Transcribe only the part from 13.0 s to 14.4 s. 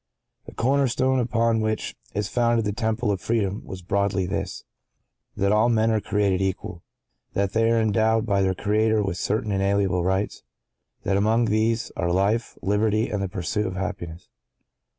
and the pursuit of happiness.